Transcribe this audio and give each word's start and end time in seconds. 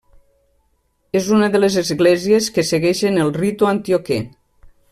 És 1.19 1.27
una 1.35 1.49
de 1.57 1.61
les 1.61 1.77
esglésies 1.83 2.49
que 2.57 2.67
segueixen 2.73 3.23
el 3.27 3.33
ritu 3.41 3.73
antioquè. 3.77 4.23